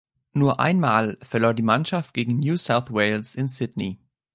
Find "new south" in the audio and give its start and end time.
2.39-2.89